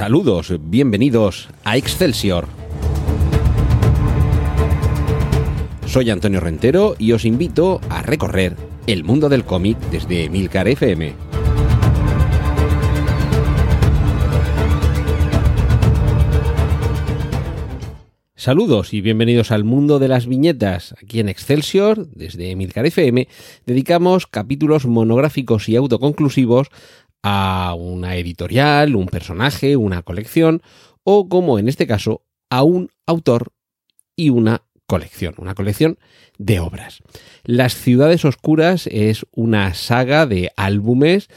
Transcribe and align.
Saludos, 0.00 0.54
bienvenidos 0.62 1.50
a 1.62 1.76
Excelsior. 1.76 2.46
Soy 5.84 6.08
Antonio 6.08 6.40
Rentero 6.40 6.94
y 6.98 7.12
os 7.12 7.26
invito 7.26 7.82
a 7.90 8.00
recorrer 8.00 8.56
el 8.86 9.04
mundo 9.04 9.28
del 9.28 9.44
cómic 9.44 9.76
desde 9.90 10.30
Milcar 10.30 10.68
FM. 10.68 11.12
Saludos 18.36 18.94
y 18.94 19.02
bienvenidos 19.02 19.50
al 19.50 19.64
mundo 19.64 19.98
de 19.98 20.08
las 20.08 20.26
viñetas. 20.26 20.94
Aquí 21.02 21.20
en 21.20 21.28
Excelsior, 21.28 22.06
desde 22.06 22.56
Milcar 22.56 22.86
FM, 22.86 23.28
dedicamos 23.66 24.26
capítulos 24.26 24.86
monográficos 24.86 25.68
y 25.68 25.76
autoconclusivos 25.76 26.70
a 27.22 27.74
una 27.78 28.16
editorial, 28.16 28.96
un 28.96 29.06
personaje, 29.06 29.76
una 29.76 30.02
colección 30.02 30.62
o, 31.04 31.28
como 31.28 31.58
en 31.58 31.68
este 31.68 31.86
caso, 31.86 32.22
a 32.50 32.62
un 32.62 32.90
autor 33.06 33.52
y 34.16 34.30
una 34.30 34.62
colección, 34.86 35.34
una 35.38 35.54
colección 35.54 35.98
de 36.38 36.60
obras. 36.60 36.98
Las 37.44 37.74
Ciudades 37.74 38.24
Oscuras 38.24 38.88
es 38.88 39.24
una 39.32 39.74
saga 39.74 40.26
de 40.26 40.50
álbumes 40.56 41.28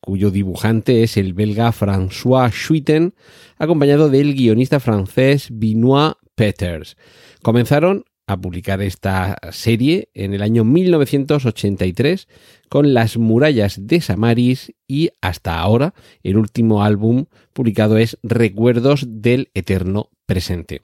cuyo 0.00 0.30
dibujante 0.30 1.02
es 1.02 1.16
el 1.16 1.34
belga 1.34 1.72
François 1.72 2.50
Schuiten, 2.50 3.14
acompañado 3.58 4.08
del 4.08 4.34
guionista 4.34 4.80
francés 4.80 5.48
Benoit 5.50 6.14
Peters. 6.34 6.96
Comenzaron 7.42 8.04
a 8.28 8.36
publicar 8.36 8.82
esta 8.82 9.38
serie 9.50 10.10
en 10.12 10.34
el 10.34 10.42
año 10.42 10.62
1983 10.62 12.28
con 12.68 12.92
Las 12.92 13.16
murallas 13.16 13.86
de 13.86 14.02
Samaris 14.02 14.74
y 14.86 15.10
hasta 15.22 15.58
ahora 15.58 15.94
el 16.22 16.36
último 16.36 16.84
álbum 16.84 17.24
publicado 17.54 17.96
es 17.96 18.18
Recuerdos 18.22 19.06
del 19.08 19.50
Eterno 19.54 20.10
Presente. 20.26 20.82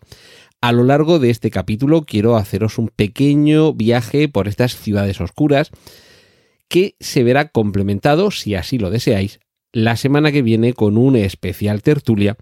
A 0.62 0.72
lo 0.72 0.84
largo 0.84 1.18
de 1.18 1.28
este 1.28 1.50
capítulo 1.50 2.06
quiero 2.06 2.36
haceros 2.36 2.78
un 2.78 2.88
pequeño 2.88 3.74
viaje 3.74 4.28
por 4.28 4.48
estas 4.48 4.74
ciudades 4.74 5.20
oscuras 5.20 5.70
que 6.68 6.96
se 6.98 7.22
verá 7.22 7.50
complementado, 7.50 8.30
si 8.30 8.54
así 8.54 8.78
lo 8.78 8.88
deseáis, 8.88 9.38
la 9.70 9.96
semana 9.96 10.32
que 10.32 10.40
viene 10.40 10.72
con 10.72 10.96
un 10.96 11.16
especial 11.16 11.82
tertulia 11.82 12.38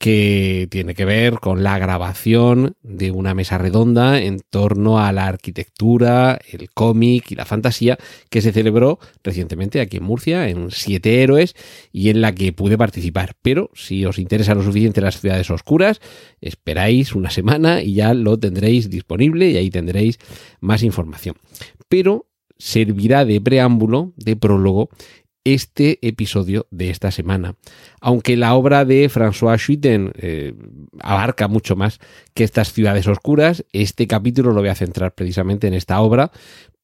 que 0.00 0.66
tiene 0.70 0.94
que 0.94 1.04
ver 1.04 1.40
con 1.40 1.62
la 1.62 1.78
grabación 1.78 2.74
de 2.82 3.10
una 3.10 3.34
mesa 3.34 3.58
redonda 3.58 4.22
en 4.22 4.40
torno 4.40 4.98
a 4.98 5.12
la 5.12 5.26
arquitectura, 5.26 6.38
el 6.50 6.70
cómic 6.70 7.30
y 7.30 7.34
la 7.34 7.44
fantasía 7.44 7.98
que 8.30 8.40
se 8.40 8.50
celebró 8.50 8.98
recientemente 9.22 9.78
aquí 9.78 9.98
en 9.98 10.04
Murcia 10.04 10.48
en 10.48 10.70
Siete 10.70 11.22
Héroes 11.22 11.54
y 11.92 12.08
en 12.08 12.22
la 12.22 12.34
que 12.34 12.54
pude 12.54 12.78
participar. 12.78 13.36
Pero 13.42 13.68
si 13.74 14.06
os 14.06 14.18
interesa 14.18 14.54
lo 14.54 14.62
suficiente 14.62 15.02
las 15.02 15.20
ciudades 15.20 15.50
oscuras, 15.50 16.00
esperáis 16.40 17.14
una 17.14 17.28
semana 17.28 17.82
y 17.82 17.92
ya 17.92 18.14
lo 18.14 18.38
tendréis 18.38 18.88
disponible 18.88 19.50
y 19.50 19.58
ahí 19.58 19.68
tendréis 19.68 20.18
más 20.60 20.82
información. 20.82 21.36
Pero 21.90 22.30
servirá 22.56 23.26
de 23.26 23.40
preámbulo, 23.40 24.12
de 24.16 24.36
prólogo, 24.36 24.88
este 25.44 25.98
episodio 26.06 26.66
de 26.70 26.90
esta 26.90 27.10
semana. 27.10 27.56
Aunque 28.00 28.36
la 28.36 28.54
obra 28.54 28.84
de 28.84 29.08
François 29.08 29.58
Schuiten 29.58 30.12
eh, 30.16 30.54
abarca 31.00 31.48
mucho 31.48 31.76
más 31.76 31.98
que 32.34 32.44
estas 32.44 32.72
ciudades 32.72 33.06
oscuras, 33.06 33.64
este 33.72 34.06
capítulo 34.06 34.52
lo 34.52 34.60
voy 34.60 34.68
a 34.68 34.74
centrar 34.74 35.14
precisamente 35.14 35.66
en 35.66 35.74
esta 35.74 36.00
obra 36.00 36.30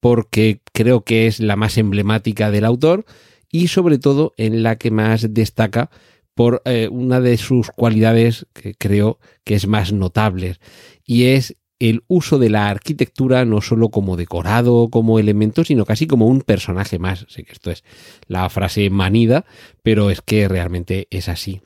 porque 0.00 0.60
creo 0.72 1.04
que 1.04 1.26
es 1.26 1.40
la 1.40 1.56
más 1.56 1.78
emblemática 1.78 2.50
del 2.50 2.64
autor 2.64 3.04
y 3.50 3.68
sobre 3.68 3.98
todo 3.98 4.32
en 4.36 4.62
la 4.62 4.76
que 4.76 4.90
más 4.90 5.32
destaca 5.32 5.90
por 6.34 6.62
eh, 6.66 6.88
una 6.90 7.20
de 7.20 7.38
sus 7.38 7.70
cualidades 7.70 8.46
que 8.52 8.74
creo 8.74 9.18
que 9.44 9.54
es 9.54 9.66
más 9.66 9.92
notable 9.92 10.58
y 11.04 11.24
es 11.26 11.56
el 11.78 12.04
uso 12.08 12.38
de 12.38 12.50
la 12.50 12.68
arquitectura 12.68 13.44
no 13.44 13.60
solo 13.60 13.90
como 13.90 14.16
decorado, 14.16 14.88
como 14.88 15.18
elemento, 15.18 15.64
sino 15.64 15.84
casi 15.84 16.06
como 16.06 16.26
un 16.26 16.40
personaje 16.40 16.98
más. 16.98 17.26
Sé 17.28 17.44
que 17.44 17.52
esto 17.52 17.70
es 17.70 17.84
la 18.26 18.48
frase 18.48 18.88
manida, 18.90 19.44
pero 19.82 20.10
es 20.10 20.22
que 20.22 20.48
realmente 20.48 21.06
es 21.10 21.28
así. 21.28 21.60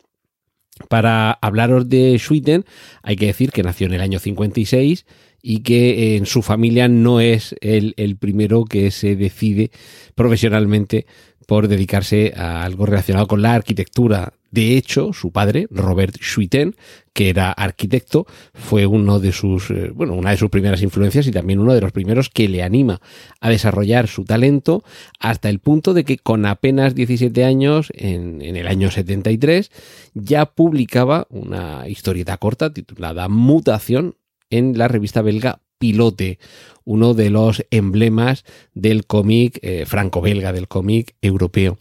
Para 0.88 1.32
hablaros 1.32 1.88
de 1.88 2.16
Schuiten, 2.18 2.64
hay 3.02 3.16
que 3.16 3.26
decir 3.26 3.52
que 3.52 3.62
nació 3.62 3.86
en 3.86 3.94
el 3.94 4.00
año 4.00 4.18
56 4.18 5.04
y 5.42 5.60
que 5.60 6.16
en 6.16 6.26
su 6.26 6.42
familia 6.42 6.88
no 6.88 7.20
es 7.20 7.54
el, 7.60 7.94
el 7.96 8.16
primero 8.16 8.64
que 8.64 8.90
se 8.90 9.16
decide 9.16 9.70
profesionalmente 10.14 11.06
por 11.50 11.66
dedicarse 11.66 12.32
a 12.36 12.62
algo 12.62 12.86
relacionado 12.86 13.26
con 13.26 13.42
la 13.42 13.54
arquitectura. 13.54 14.34
De 14.52 14.76
hecho, 14.76 15.12
su 15.12 15.32
padre, 15.32 15.66
Robert 15.72 16.16
Schuiten, 16.20 16.76
que 17.12 17.28
era 17.28 17.50
arquitecto, 17.50 18.24
fue 18.54 18.86
uno 18.86 19.18
de 19.18 19.32
sus, 19.32 19.68
eh, 19.72 19.90
bueno, 19.92 20.14
una 20.14 20.30
de 20.30 20.36
sus 20.36 20.48
primeras 20.48 20.80
influencias 20.80 21.26
y 21.26 21.32
también 21.32 21.58
uno 21.58 21.74
de 21.74 21.80
los 21.80 21.90
primeros 21.90 22.28
que 22.30 22.48
le 22.48 22.62
anima 22.62 23.00
a 23.40 23.50
desarrollar 23.50 24.06
su 24.06 24.24
talento 24.24 24.84
hasta 25.18 25.48
el 25.48 25.58
punto 25.58 25.92
de 25.92 26.04
que 26.04 26.18
con 26.18 26.46
apenas 26.46 26.94
17 26.94 27.44
años, 27.44 27.92
en, 27.96 28.42
en 28.42 28.54
el 28.54 28.68
año 28.68 28.92
73, 28.92 29.72
ya 30.14 30.46
publicaba 30.46 31.26
una 31.30 31.88
historieta 31.88 32.36
corta 32.36 32.72
titulada 32.72 33.28
Mutación 33.28 34.14
en 34.50 34.76
la 34.76 34.88
revista 34.88 35.22
belga 35.22 35.62
Pilote, 35.78 36.38
uno 36.84 37.14
de 37.14 37.30
los 37.30 37.64
emblemas 37.70 38.44
del 38.74 39.06
cómic 39.06 39.58
eh, 39.62 39.86
franco-belga, 39.86 40.52
del 40.52 40.68
cómic 40.68 41.16
europeo. 41.22 41.78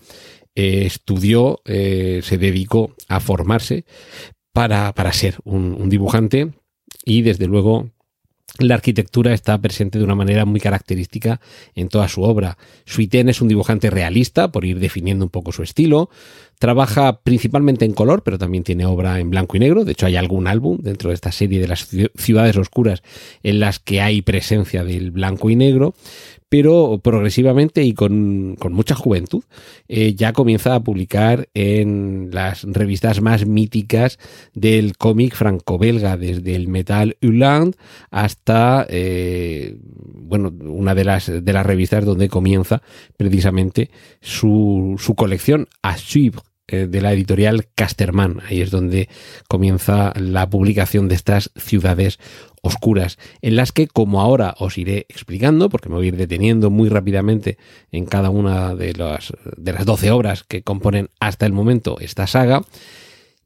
Eh, 0.55 0.85
estudió, 0.85 1.61
eh, 1.65 2.21
se 2.23 2.37
dedicó 2.37 2.95
a 3.07 3.19
formarse 3.19 3.85
para, 4.53 4.93
para 4.93 5.11
ser 5.11 5.37
un, 5.43 5.75
un 5.79 5.89
dibujante 5.89 6.53
y 7.03 7.23
desde 7.23 7.47
luego 7.47 7.89
la 8.57 8.75
arquitectura 8.75 9.33
está 9.33 9.57
presente 9.59 9.99
de 9.99 10.03
una 10.03 10.15
manera 10.15 10.45
muy 10.45 10.59
característica 10.59 11.39
en 11.75 11.87
toda 11.87 12.07
su 12.07 12.23
obra. 12.23 12.57
Suiten 12.85 13.29
es 13.29 13.41
un 13.41 13.47
dibujante 13.47 13.89
realista, 13.89 14.51
por 14.51 14.65
ir 14.65 14.79
definiendo 14.79 15.25
un 15.25 15.29
poco 15.29 15.51
su 15.51 15.63
estilo. 15.63 16.09
Trabaja 16.57 17.21
principalmente 17.21 17.85
en 17.85 17.93
color, 17.93 18.23
pero 18.23 18.37
también 18.37 18.63
tiene 18.65 18.85
obra 18.85 19.19
en 19.19 19.29
blanco 19.29 19.55
y 19.55 19.61
negro. 19.61 19.85
De 19.85 19.93
hecho, 19.93 20.07
hay 20.07 20.17
algún 20.17 20.47
álbum 20.47 20.77
dentro 20.81 21.09
de 21.09 21.15
esta 21.15 21.31
serie 21.31 21.61
de 21.61 21.69
las 21.69 21.87
ciudades 22.15 22.57
oscuras 22.57 23.01
en 23.43 23.61
las 23.61 23.79
que 23.79 24.01
hay 24.01 24.21
presencia 24.21 24.83
del 24.83 25.11
blanco 25.11 25.49
y 25.49 25.55
negro 25.55 25.93
pero 26.49 26.99
progresivamente 27.03 27.83
y 27.83 27.93
con, 27.93 28.57
mucha 28.71 28.95
juventud 28.95 29.43
eh, 29.87 30.15
ya 30.15 30.33
comienza 30.33 30.75
a 30.75 30.79
publicar 30.79 31.47
en 31.53 32.29
las 32.31 32.63
revistas 32.63 33.21
más 33.21 33.45
míticas 33.45 34.17
del 34.53 34.97
cómic 34.97 35.35
franco-belga, 35.35 36.17
desde 36.17 36.55
el 36.55 36.67
Metal 36.67 37.17
Uland 37.21 37.75
hasta 38.09 38.85
eh, 38.89 39.77
bueno, 40.29 40.51
una 40.61 40.95
de 40.95 41.05
las, 41.05 41.27
de 41.27 41.53
las 41.53 41.65
revistas 41.65 42.03
donde 42.03 42.29
comienza 42.29 42.81
precisamente 43.15 43.91
su, 44.21 44.95
su 44.99 45.15
colección, 45.15 45.67
A 45.83 45.97
Suivre, 45.97 46.41
de 46.71 47.01
la 47.01 47.13
editorial 47.13 47.67
Casterman. 47.75 48.41
Ahí 48.47 48.61
es 48.61 48.71
donde 48.71 49.09
comienza 49.47 50.13
la 50.15 50.49
publicación 50.49 51.07
de 51.07 51.15
estas 51.15 51.51
ciudades 51.55 52.19
oscuras, 52.61 53.17
en 53.41 53.55
las 53.55 53.71
que, 53.71 53.87
como 53.87 54.21
ahora 54.21 54.55
os 54.59 54.77
iré 54.77 55.05
explicando, 55.09 55.69
porque 55.69 55.89
me 55.89 55.95
voy 55.95 56.05
a 56.05 56.09
ir 56.09 56.17
deteniendo 56.17 56.69
muy 56.69 56.89
rápidamente 56.89 57.57
en 57.91 58.05
cada 58.05 58.29
una 58.29 58.75
de 58.75 58.93
las, 58.93 59.33
de 59.57 59.73
las 59.73 59.85
12 59.85 60.11
obras 60.11 60.43
que 60.43 60.61
componen 60.61 61.09
hasta 61.19 61.45
el 61.45 61.53
momento 61.53 61.97
esta 61.99 62.27
saga, 62.27 62.63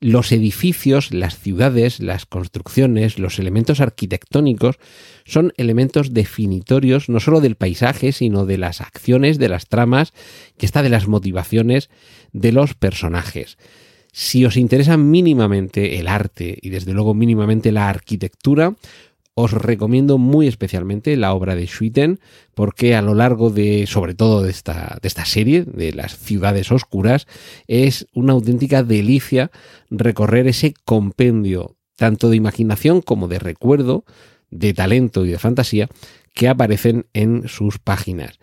los 0.04 0.34
edificios, 0.34 1.14
las 1.14 1.40
ciudades, 1.40 2.02
las 2.02 2.26
construcciones, 2.26 3.20
los 3.20 3.40
elementos 3.40 3.80
arquitectónicos 3.80 4.78
son 5.24 5.54
elementos 5.56 6.14
definitorios 6.14 7.08
no 7.08 7.22
solo 7.22 7.40
del 7.40 7.56
paisaje, 7.56 8.12
sino 8.12 8.46
de 8.46 8.58
las 8.58 8.82
acciones, 8.82 9.40
de 9.40 9.48
las 9.48 9.68
tramas 9.68 10.12
y 10.60 10.66
hasta 10.66 10.84
de 10.84 10.90
las 10.90 11.08
motivaciones 11.08 11.90
de 12.34 12.52
los 12.52 12.74
personajes. 12.74 13.58
Si 14.12 14.46
os 14.46 14.58
interesa 14.58 14.98
mínimamente 14.98 16.00
el 16.00 16.08
arte 16.08 16.58
y 16.62 16.70
desde 16.70 16.94
luego 16.94 17.14
mínimamente 17.14 17.72
la 17.72 17.90
arquitectura, 17.90 18.76
os 19.36 19.52
recomiendo 19.52 20.20
muy 20.20 20.48
especialmente 20.48 21.18
la 21.18 21.34
obra 21.34 21.56
de 21.56 21.66
Schuiten 21.66 22.20
porque 22.54 22.96
a 22.96 23.02
lo 23.02 23.16
largo 23.16 23.50
de, 23.50 23.88
sobre 23.88 24.14
todo 24.14 24.44
de 24.44 24.52
esta, 24.52 25.00
de 25.02 25.08
esta 25.08 25.26
serie, 25.26 25.64
de 25.64 25.94
las 25.94 26.18
ciudades 26.18 26.72
oscuras, 26.72 27.26
es 27.68 28.08
una 28.14 28.34
auténtica 28.34 28.84
delicia 28.84 29.50
recorrer 29.90 30.48
ese 30.48 30.76
compendio 30.86 31.76
tanto 31.96 32.30
de 32.30 32.36
imaginación 32.36 33.02
como 33.02 33.28
de 33.28 33.40
recuerdo, 33.40 34.06
de 34.50 34.74
talento 34.74 35.26
y 35.26 35.32
de 35.32 35.40
fantasía 35.40 35.90
que 36.34 36.48
aparecen 36.48 37.06
en 37.14 37.48
sus 37.48 37.80
páginas. 37.80 38.40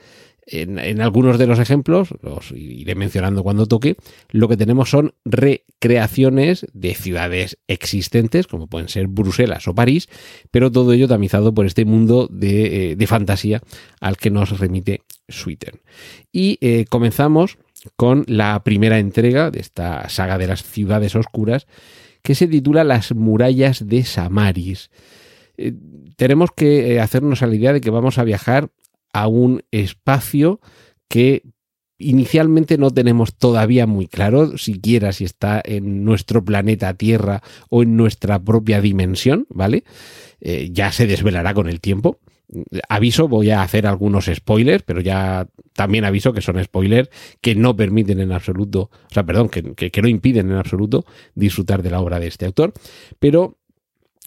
En, 0.52 1.00
algunos 1.00 1.38
de 1.38 1.46
los 1.46 1.60
ejemplos, 1.60 2.08
los 2.22 2.50
iré 2.50 2.96
mencionando 2.96 3.44
cuando 3.44 3.66
toque, 3.66 3.96
lo 4.30 4.48
que 4.48 4.56
tenemos 4.56 4.90
son 4.90 5.14
recreaciones 5.24 6.66
de 6.72 6.94
ciudades 6.94 7.58
existentes, 7.68 8.48
como 8.48 8.66
pueden 8.66 8.88
ser 8.88 9.06
Bruselas 9.06 9.68
o 9.68 9.74
París, 9.76 10.08
pero 10.50 10.72
todo 10.72 10.92
ello 10.92 11.06
tamizado 11.06 11.54
por 11.54 11.66
este 11.66 11.84
mundo 11.84 12.26
de, 12.30 12.92
eh, 12.92 13.06
fantasía 13.06 13.62
al 14.00 14.16
que 14.16 14.30
nos 14.30 14.58
remite 14.58 15.02
Sweeten. 15.28 15.82
Y 16.32 16.58
eh, 16.60 16.84
comenzamos 16.88 17.58
con 17.96 18.24
la 18.26 18.62
primera 18.64 18.98
entrega 18.98 19.52
de 19.52 19.60
esta 19.60 20.08
saga 20.08 20.36
de 20.36 20.48
las 20.48 20.64
ciudades 20.64 21.14
oscuras, 21.14 21.68
que 22.22 22.34
se 22.34 22.48
titula 22.48 22.82
Las 22.82 23.14
murallas 23.14 23.86
de 23.86 24.04
Samaris. 24.04 24.90
Eh, 25.56 25.74
tenemos 26.16 26.50
que 26.50 26.98
hacernos 27.00 27.42
a 27.42 27.46
la 27.46 27.54
idea 27.54 27.72
de 27.72 27.80
que 27.80 27.90
vamos 27.90 28.18
a 28.18 28.24
viajar 28.24 28.70
a 29.12 29.26
un 29.26 29.62
espacio 29.70 30.60
que 31.08 31.42
inicialmente 32.00 32.78
no 32.78 32.90
tenemos 32.90 33.36
todavía 33.36 33.86
muy 33.86 34.06
claro 34.06 34.56
siquiera 34.56 35.12
si 35.12 35.24
está 35.24 35.60
en 35.62 36.04
nuestro 36.04 36.44
planeta 36.44 36.94
Tierra 36.94 37.42
o 37.68 37.82
en 37.82 37.96
nuestra 37.96 38.42
propia 38.42 38.80
dimensión, 38.80 39.46
¿vale? 39.50 39.84
Eh, 40.40 40.70
ya 40.72 40.90
se 40.92 41.06
desvelará 41.06 41.54
con 41.54 41.68
el 41.68 41.80
tiempo. 41.80 42.18
Aviso, 42.88 43.28
voy 43.28 43.50
a 43.50 43.62
hacer 43.62 43.86
algunos 43.86 44.28
spoilers, 44.32 44.82
pero 44.82 45.00
ya 45.00 45.46
también 45.74 46.04
aviso 46.04 46.32
que 46.32 46.40
son 46.40 46.62
spoilers 46.64 47.10
que 47.40 47.54
no 47.54 47.76
permiten 47.76 48.18
en 48.18 48.32
absoluto, 48.32 48.90
o 48.92 49.14
sea, 49.14 49.24
perdón, 49.24 49.50
que, 49.50 49.74
que 49.74 50.02
no 50.02 50.08
impiden 50.08 50.50
en 50.50 50.56
absoluto 50.56 51.04
disfrutar 51.34 51.82
de 51.82 51.90
la 51.90 52.00
obra 52.00 52.18
de 52.18 52.26
este 52.26 52.46
autor. 52.46 52.72
Pero 53.20 53.58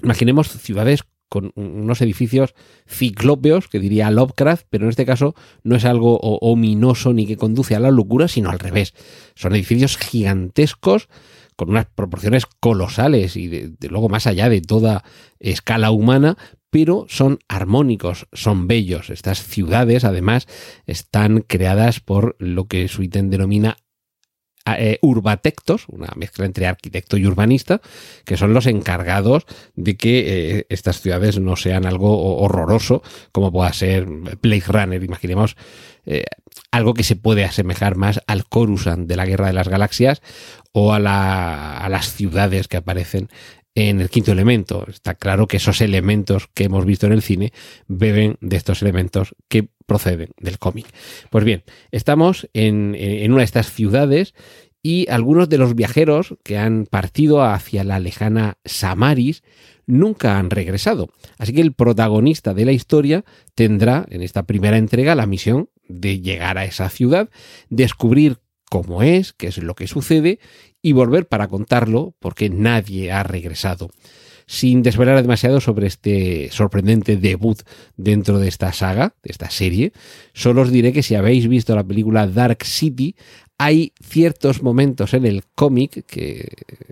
imaginemos 0.02 0.48
ciudades 0.48 1.04
con 1.34 1.52
unos 1.56 2.00
edificios 2.04 2.54
ciclópeos, 2.86 3.68
que 3.68 3.80
diría 3.80 4.12
Lovecraft, 4.12 4.68
pero 4.70 4.84
en 4.84 4.92
este 4.92 5.04
caso 5.04 5.34
no 5.64 5.76
es 5.76 5.84
algo 5.84 6.20
ominoso 6.20 7.12
ni 7.12 7.26
que 7.26 7.38
conduce 7.38 7.74
a 7.74 7.80
la 7.80 7.90
locura, 7.90 8.28
sino 8.28 8.52
al 8.52 8.60
revés. 8.60 8.94
Son 9.34 9.56
edificios 9.56 9.98
gigantescos 9.98 11.10
con 11.56 11.72
unas 11.72 11.88
proporciones 11.88 12.46
colosales 12.46 13.36
y 13.36 13.48
de, 13.48 13.74
luego 13.90 14.10
más 14.10 14.28
allá 14.28 14.48
de 14.48 14.62
toda 14.62 15.04
escala 15.40 15.90
humana, 15.90 16.38
pero 16.70 17.08
son 17.10 17.40
armónicos, 17.48 18.28
son 18.32 18.68
bellos. 18.68 19.10
Estas 19.10 19.42
ciudades, 19.42 20.04
además, 20.04 20.48
están 20.86 21.42
creadas 21.42 22.00
por 22.00 22.36
lo 22.38 22.66
que 22.66 22.88
Suiten 22.90 23.32
denomina 23.32 23.78
eh, 24.66 24.98
urbatectos, 25.02 25.86
una 25.90 26.10
mezcla 26.16 26.46
entre 26.46 26.68
arquitecto 26.68 27.18
y 27.18 27.26
urbanista, 27.26 27.82
que 28.24 28.38
son 28.38 28.54
los 28.54 28.66
encargados 28.66 29.46
de 29.76 29.98
que 29.98 30.60
eh, 30.60 30.66
estas 30.70 31.02
ciudades 31.02 31.40
no 31.40 31.58
sean 31.58 31.86
algo 31.86 32.38
horroroso 32.38 33.04
como 33.34 33.52
pueda 33.52 33.74
ser 33.74 34.06
Blade 34.06 34.64
Runner. 34.66 35.04
Imaginemos 35.04 35.58
eh, 36.06 36.24
algo 36.72 36.94
que 36.94 37.04
se 37.04 37.18
puede 37.18 37.44
asemejar 37.44 37.98
más 37.98 38.22
al 38.26 38.46
Coruscant 38.46 39.08
de 39.08 39.16
la 39.18 39.26
Guerra 39.26 39.48
de 39.48 39.54
las 39.54 39.68
Galaxias 39.68 40.22
o 40.72 40.94
a, 40.94 41.78
a 41.78 41.90
las 41.90 42.14
ciudades 42.14 42.68
que 42.68 42.78
aparecen 42.78 43.30
en 43.76 44.00
el 44.02 44.10
quinto 44.10 44.32
elemento. 44.32 44.86
Está 44.88 45.16
claro 45.16 45.48
que 45.48 45.58
esos 45.58 45.82
elementos 45.82 46.48
que 46.54 46.66
hemos 46.66 46.86
visto 46.86 47.08
en 47.08 47.14
el 47.14 47.22
cine 47.22 47.54
beben 47.88 48.38
de 48.42 48.58
estos 48.58 48.82
elementos 48.82 49.36
que 49.48 49.70
proceden 49.86 50.30
del 50.40 50.60
cómic. 50.60 50.88
Pues 51.30 51.44
bien, 51.44 51.64
estamos 51.92 52.50
en, 52.54 52.96
una 53.32 53.40
de 53.40 53.46
estas 53.46 53.72
ciudades 53.72 54.34
y 54.82 55.10
algunos 55.10 55.50
de 55.50 55.58
los 55.58 55.76
viajeros 55.76 56.36
que 56.44 56.58
han 56.58 56.86
partido 56.86 57.42
hacia 57.44 57.84
la 57.84 58.00
lejana 58.00 58.58
Samaris 58.66 59.44
nunca 59.86 60.38
han 60.38 60.50
regresado. 60.50 61.10
Así 61.38 61.54
que 61.54 61.62
el 61.62 61.74
protagonista 61.74 62.54
de 62.54 62.66
la 62.66 62.72
historia 62.74 63.24
tendrá 63.56 64.06
en 64.10 64.22
esta 64.22 64.44
primera 64.44 64.78
entrega 64.78 65.16
la 65.16 65.26
misión 65.26 65.70
de 65.88 66.22
llegar 66.22 66.58
a 66.58 66.66
esa 66.66 66.90
ciudad, 66.90 67.30
descubrir 67.70 68.38
cómo 68.74 69.04
es, 69.04 69.34
qué 69.34 69.46
es 69.46 69.60
lo 69.60 69.76
que 69.76 69.86
sucede 69.86 70.40
y 70.82 70.94
volver 70.94 71.28
para 71.28 71.48
contarlo 71.48 72.16
porque 72.18 72.50
nadie 72.50 73.12
ha 73.12 73.22
regresado. 73.22 73.92
Sin 74.48 74.82
desvelar 74.82 75.22
demasiado 75.22 75.62
sobre 75.62 75.86
este 75.86 76.50
sorprendente 76.52 77.18
debut 77.18 77.62
dentro 77.98 78.40
de 78.40 78.48
esta 78.48 78.74
saga, 78.74 79.14
de 79.22 79.30
esta 79.30 79.52
serie, 79.52 79.94
solo 80.34 80.64
os 80.64 80.72
diré 80.72 80.92
que 80.92 81.04
si 81.04 81.14
habéis 81.14 81.48
visto 81.48 81.76
la 81.76 81.84
película 81.84 82.26
Dark 82.26 82.66
City, 82.66 83.16
hay 83.60 83.94
ciertos 84.02 84.64
momentos 84.64 85.14
en 85.14 85.28
el 85.28 85.44
cómic, 85.54 86.04
que 86.08 86.50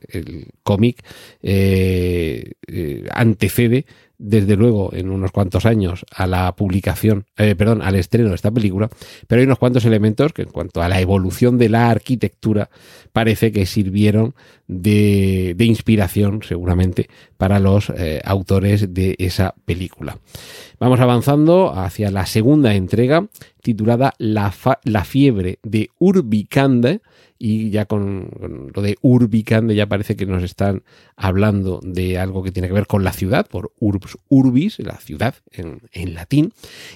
el 0.10 0.50
cómic 0.62 1.04
eh, 1.42 2.52
eh, 2.68 3.08
antecede 3.10 3.88
desde 4.22 4.56
luego 4.56 4.92
en 4.94 5.10
unos 5.10 5.32
cuantos 5.32 5.66
años 5.66 6.06
a 6.16 6.28
la 6.28 6.56
publicación, 6.56 7.26
eh, 7.38 7.56
perdón, 7.56 7.82
al 7.82 7.96
estreno 7.96 8.30
de 8.30 8.36
esta 8.36 8.52
película, 8.52 8.90
pero 9.28 9.40
hay 9.40 9.46
unos 9.46 9.58
cuantos 9.58 9.84
elementos 9.84 10.32
que 10.32 10.44
en 10.44 10.50
cuanto 10.50 10.82
a 10.82 10.88
la 10.88 11.02
evolución 11.02 11.58
de 11.58 11.70
la 11.70 11.90
arquitectura 11.90 12.70
parece 13.12 13.52
que 13.52 13.66
sirvieron 13.66 14.36
de, 14.68 15.56
inspiración 15.60 16.44
seguramente 16.44 17.10
para 17.38 17.60
los 17.60 17.90
eh, 17.90 18.22
autores 18.24 18.94
de 18.94 19.16
esa 19.18 19.56
película. 19.66 20.18
Vamos 20.82 21.00
avanzando 21.00 21.72
hacia 21.76 22.10
la 22.10 22.26
segunda 22.26 22.74
entrega 22.74 23.28
titulada 23.62 24.16
La, 24.18 24.52
la 24.84 25.04
fiebre 25.06 25.60
de 25.62 25.92
Urbicande 26.00 27.02
y 27.38 27.70
ya 27.70 27.86
con, 27.86 28.72
lo 28.74 28.82
de 28.82 28.98
urbicande 29.02 29.76
ya 29.76 29.86
parece 29.86 30.16
que 30.16 30.26
nos 30.26 30.42
están 30.42 30.82
hablando 31.16 31.82
de 31.84 32.18
algo 32.18 32.42
que 32.42 32.52
tiene 32.52 32.68
que 32.68 32.74
ver 32.74 32.88
con 32.88 33.04
la 33.04 33.14
ciudad, 33.14 33.46
por 33.48 33.74
urbs 33.80 34.18
urbis, 34.28 34.80
la 34.80 34.98
ciudad 34.98 35.36
en, 35.52 36.14
latín, 36.16 36.52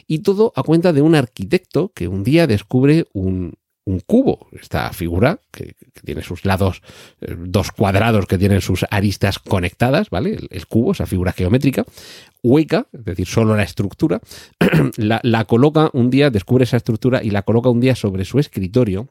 y 0.08 0.20
todo 0.20 0.52
a 0.56 0.64
cuenta 0.64 0.92
de 0.92 1.04
un 1.04 1.14
arquitecto 1.14 1.92
que 1.94 2.08
un 2.08 2.24
día 2.24 2.48
descubre 2.48 3.06
un, 3.14 3.54
cubo, 4.06 4.48
esta 4.60 4.92
figura 4.94 5.40
que, 5.52 5.76
tiene 6.04 6.22
sus 6.22 6.46
lados, 6.46 6.82
eh, 7.22 7.36
dos 7.38 7.72
cuadrados 7.72 8.26
que 8.26 8.38
tienen 8.38 8.62
sus 8.62 8.86
aristas 8.90 9.40
conectadas, 9.40 10.10
¿vale? 10.10 10.38
El, 10.50 10.68
cubo, 10.68 10.92
esa 10.92 11.06
figura 11.06 11.32
geométrica, 11.32 11.86
hueca, 12.44 12.88
es 12.92 13.06
decir, 13.06 13.28
solo 13.28 13.56
la 13.56 13.64
estructura, 13.64 14.22
la, 14.98 15.20
la, 15.24 15.46
coloca 15.46 15.90
un 15.94 16.10
día, 16.10 16.30
descubre 16.30 16.64
esa 16.64 16.78
estructura 16.78 17.24
y 17.24 17.30
la 17.30 17.44
coloca 17.44 17.70
un 17.70 17.80
día 17.80 17.96
sobre 17.96 18.26
su 18.26 18.40
escritorio 18.40 19.08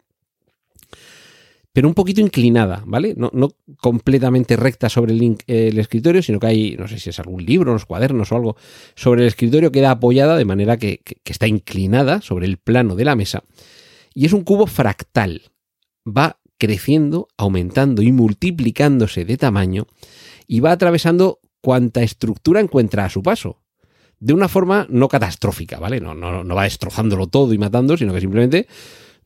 pero 1.74 1.88
un 1.88 1.94
poquito 1.94 2.20
inclinada, 2.20 2.84
¿vale? 2.86 3.14
No, 3.16 3.32
completamente 3.78 4.54
recta 4.54 4.88
sobre 4.88 5.12
el, 5.12 5.78
escritorio, 5.78 6.22
sino 6.22 6.38
que 6.38 6.46
hay, 6.46 6.76
no 6.76 6.86
sé 6.86 7.00
si 7.00 7.10
es 7.10 7.18
algún 7.18 7.44
libro, 7.44 7.72
unos 7.72 7.84
cuadernos 7.84 8.30
o 8.30 8.36
algo, 8.36 8.56
sobre 8.94 9.22
el 9.22 9.26
escritorio 9.26 9.72
queda 9.72 9.90
apoyada 9.90 10.36
de 10.36 10.44
manera 10.44 10.76
que, 10.76 11.00
está 11.24 11.48
inclinada 11.48 12.20
sobre 12.20 12.46
el 12.46 12.58
plano 12.58 12.94
de 12.94 13.04
la 13.04 13.16
mesa. 13.16 13.42
Y 14.14 14.26
es 14.26 14.32
un 14.32 14.42
cubo 14.42 14.66
fractal. 14.66 15.42
Va 16.06 16.38
creciendo, 16.56 17.28
aumentando 17.36 18.00
y 18.00 18.12
multiplicándose 18.12 19.24
de 19.24 19.36
tamaño 19.36 19.86
y 20.46 20.60
va 20.60 20.72
atravesando 20.72 21.40
cuanta 21.60 22.02
estructura 22.02 22.60
encuentra 22.60 23.04
a 23.04 23.10
su 23.10 23.22
paso. 23.22 23.60
De 24.20 24.32
una 24.32 24.48
forma 24.48 24.86
no 24.88 25.08
catastrófica, 25.08 25.78
¿vale? 25.78 26.00
No, 26.00 26.14
no, 26.14 26.44
no 26.44 26.54
va 26.54 26.64
destrozándolo 26.64 27.26
todo 27.26 27.52
y 27.52 27.58
matando, 27.58 27.96
sino 27.96 28.14
que 28.14 28.20
simplemente 28.20 28.68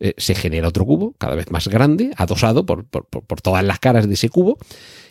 eh, 0.00 0.14
se 0.16 0.34
genera 0.34 0.68
otro 0.68 0.84
cubo 0.84 1.14
cada 1.18 1.34
vez 1.34 1.50
más 1.50 1.66
grande, 1.66 2.12
adosado 2.16 2.64
por, 2.64 2.86
todas 3.42 3.64
las 3.64 3.80
caras 3.80 4.06
de 4.06 4.14
ese 4.14 4.28
cubo, 4.28 4.58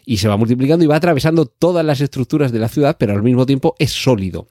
y 0.06 0.18
se 0.18 0.30
va 0.30 0.38
multiplicando 0.38 0.86
y 0.86 0.88
va 0.88 0.96
atravesando 0.96 1.46
todas 1.46 1.86
las 1.86 2.00
estructuras 2.00 2.54
de 2.54 2.60
la 2.60 2.70
ciudad, 2.70 2.96
pero 2.98 3.14
al 3.14 3.22
mismo 3.22 3.46
tiempo 3.46 3.76
es 3.80 3.92
sólido 3.92 4.48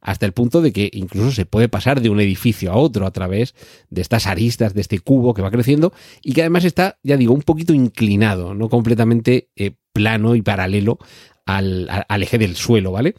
hasta 0.00 0.26
el 0.26 0.32
punto 0.32 0.62
de 0.62 0.72
que 0.72 0.90
incluso 0.92 1.32
se 1.32 1.46
puede 1.46 1.68
pasar 1.68 2.00
de 2.00 2.10
un 2.10 2.20
edificio 2.20 2.72
a 2.72 2.76
otro 2.76 3.06
a 3.06 3.10
través 3.10 3.54
de 3.90 4.02
estas 4.02 4.26
aristas, 4.26 4.74
de 4.74 4.80
este 4.80 4.98
cubo 5.00 5.34
que 5.34 5.42
va 5.42 5.50
creciendo 5.50 5.92
y 6.22 6.32
que 6.32 6.42
además 6.42 6.64
está, 6.64 6.98
ya 7.02 7.16
digo, 7.16 7.34
un 7.34 7.42
poquito 7.42 7.72
inclinado, 7.74 8.54
no 8.54 8.68
completamente 8.68 9.48
eh, 9.56 9.72
plano 9.92 10.34
y 10.34 10.42
paralelo 10.42 10.98
al, 11.46 11.88
al, 12.08 12.22
eje 12.22 12.38
del 12.38 12.56
suelo, 12.56 12.92
¿vale? 12.92 13.14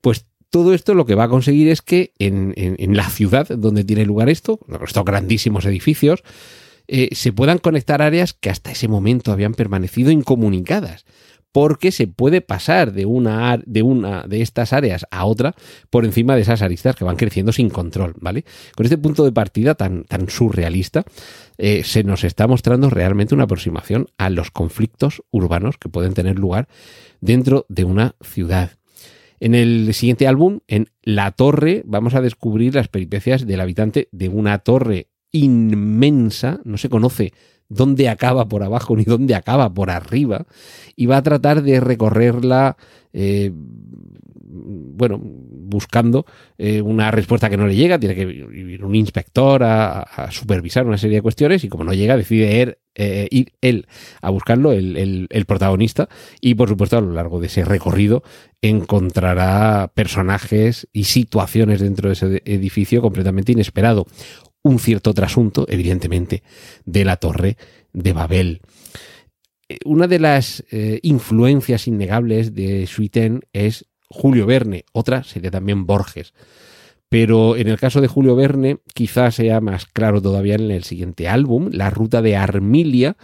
Pues 0.00 0.26
todo 0.52 0.74
esto 0.74 0.92
lo 0.92 1.06
que 1.06 1.14
va 1.14 1.24
a 1.24 1.28
conseguir 1.28 1.68
es 1.68 1.80
que 1.80 2.12
en, 2.18 2.52
la 2.94 3.08
ciudad 3.08 3.48
donde 3.48 3.84
tiene 3.84 4.04
lugar 4.04 4.28
esto, 4.28 4.60
estos 4.84 5.04
grandísimos 5.04 5.64
edificios, 5.64 6.22
eh, 6.88 7.08
se 7.12 7.32
puedan 7.32 7.56
conectar 7.58 8.02
áreas 8.02 8.34
que 8.34 8.50
hasta 8.50 8.72
ese 8.72 8.86
momento 8.86 9.32
habían 9.32 9.54
permanecido 9.54 10.10
incomunicadas 10.10 11.06
porque 11.52 11.92
se 11.92 12.06
puede 12.06 12.40
pasar 12.40 12.92
de 12.92 13.04
una, 13.04 13.56
de 13.56 14.42
estas 14.42 14.72
áreas 14.72 15.06
a 15.10 15.26
otra 15.26 15.54
por 15.90 16.04
encima 16.04 16.34
de 16.34 16.42
esas 16.42 16.62
aristas 16.62 16.96
que 16.96 17.04
van 17.04 17.16
creciendo 17.16 17.52
sin 17.52 17.68
control, 17.68 18.14
¿vale? 18.18 18.44
Con 18.74 18.86
este 18.86 18.98
punto 18.98 19.24
de 19.24 19.32
partida 19.32 19.74
tan, 19.74 20.04
tan 20.04 20.28
surrealista, 20.28 21.04
eh, 21.58 21.84
se 21.84 22.04
nos 22.04 22.24
está 22.24 22.46
mostrando 22.46 22.88
realmente 22.88 23.34
una 23.34 23.44
aproximación 23.44 24.08
a 24.16 24.30
los 24.30 24.50
conflictos 24.50 25.22
urbanos 25.30 25.76
que 25.76 25.90
pueden 25.90 26.14
tener 26.14 26.38
lugar 26.38 26.68
dentro 27.20 27.66
de 27.68 27.84
una 27.84 28.16
ciudad. 28.22 28.72
En 29.38 29.54
el 29.54 29.92
siguiente 29.92 30.26
álbum, 30.26 30.60
en 30.68 30.88
La 31.02 31.32
Torre, 31.32 31.82
vamos 31.84 32.14
a 32.14 32.20
descubrir 32.20 32.74
las 32.76 32.88
peripecias 32.88 33.46
del 33.46 33.60
habitante 33.60 34.08
de 34.12 34.28
una 34.28 34.58
torre 34.58 35.08
inmensa, 35.32 36.60
no 36.64 36.78
se 36.78 36.88
conoce 36.88 37.32
dónde 37.74 38.08
acaba 38.08 38.48
por 38.48 38.62
abajo 38.62 38.96
ni 38.96 39.04
dónde 39.04 39.34
acaba 39.34 39.72
por 39.72 39.90
arriba, 39.90 40.46
y 40.96 41.06
va 41.06 41.18
a 41.18 41.22
tratar 41.22 41.62
de 41.62 41.80
recorrerla, 41.80 42.76
eh, 43.12 43.50
bueno, 43.54 45.20
buscando 45.72 46.26
eh, 46.58 46.82
una 46.82 47.10
respuesta 47.10 47.48
que 47.48 47.56
no 47.56 47.66
le 47.66 47.74
llega, 47.74 47.98
tiene 47.98 48.14
que 48.14 48.22
ir 48.22 48.84
un 48.84 48.94
inspector 48.94 49.62
a, 49.64 50.28
supervisar 50.30 50.86
una 50.86 50.98
serie 50.98 51.16
de 51.16 51.22
cuestiones 51.22 51.64
y 51.64 51.68
como 51.68 51.84
no 51.84 51.94
llega 51.94 52.16
decide 52.16 52.60
ir, 52.60 52.78
eh, 52.94 53.28
ir 53.30 53.52
él 53.62 53.86
a 54.20 54.30
buscarlo, 54.30 54.72
el, 54.72 55.26
el, 55.30 55.44
protagonista, 55.46 56.08
y 56.40 56.54
por 56.54 56.68
supuesto 56.68 56.98
a 56.98 57.00
lo 57.00 57.12
largo 57.12 57.40
de 57.40 57.46
ese 57.46 57.64
recorrido 57.64 58.22
encontrará 58.60 59.90
personajes 59.94 60.86
y 60.92 61.04
situaciones 61.04 61.80
dentro 61.80 62.08
de 62.08 62.12
ese 62.12 62.42
edificio 62.44 63.00
completamente 63.00 63.52
inesperado. 63.52 64.06
Un 64.62 64.78
cierto 64.78 65.12
trasunto, 65.14 65.66
evidentemente, 65.68 66.42
de 66.84 67.04
la 67.04 67.16
torre 67.16 67.56
de 67.92 68.12
Babel. 68.12 68.60
una 69.84 70.06
de 70.06 70.18
las 70.18 70.64
eh, 70.70 71.00
influencias 71.02 71.88
innegables 71.88 72.54
de 72.54 72.86
Suiten 72.86 73.40
es 73.52 73.86
Julio 74.08 74.44
Verne, 74.46 74.84
otra 74.92 75.24
sería 75.24 75.50
también 75.50 75.86
Borges. 75.86 76.34
Pero 77.08 77.56
en 77.56 77.68
el 77.68 77.78
caso 77.78 78.00
de 78.00 78.08
Julio 78.08 78.36
Verne, 78.36 78.78
quizás 78.94 79.34
sea 79.34 79.60
más 79.60 79.84
claro 79.86 80.22
todavía 80.22 80.54
en 80.54 80.70
el 80.70 80.84
siguiente 80.84 81.28
álbum, 81.28 81.68
La 81.70 81.90
Ruta 81.90 82.22
de 82.22 82.36
Armilia, 82.36 83.16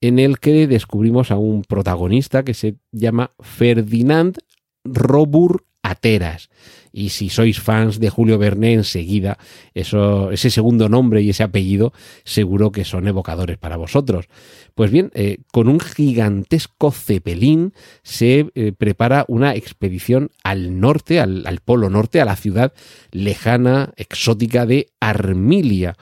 en 0.00 0.18
el 0.18 0.38
que 0.38 0.66
descubrimos 0.66 1.30
a 1.30 1.36
un 1.36 1.62
protagonista 1.62 2.44
que 2.44 2.54
se 2.54 2.76
llama 2.92 3.32
Ferdinand 3.40 4.38
Robur 4.84 5.66
Ateras. 5.82 6.48
Y 6.96 7.10
si 7.10 7.28
sois 7.28 7.60
fans 7.60 8.00
de 8.00 8.08
Julio 8.08 8.38
Verne, 8.38 8.72
enseguida 8.72 9.36
eso, 9.74 10.30
ese 10.30 10.48
segundo 10.48 10.88
nombre 10.88 11.20
y 11.20 11.28
ese 11.28 11.42
apellido 11.42 11.92
seguro 12.24 12.72
que 12.72 12.86
son 12.86 13.06
evocadores 13.06 13.58
para 13.58 13.76
vosotros. 13.76 14.28
Pues 14.74 14.90
bien, 14.90 15.10
eh, 15.12 15.40
con 15.52 15.68
un 15.68 15.78
gigantesco 15.78 16.90
cepelín 16.92 17.74
se 18.02 18.46
eh, 18.54 18.72
prepara 18.72 19.26
una 19.28 19.54
expedición 19.54 20.30
al 20.42 20.80
norte, 20.80 21.20
al, 21.20 21.46
al 21.46 21.60
polo 21.60 21.90
norte, 21.90 22.22
a 22.22 22.24
la 22.24 22.34
ciudad 22.34 22.72
lejana, 23.10 23.92
exótica 23.98 24.64
de 24.64 24.88
Armilia. 24.98 25.98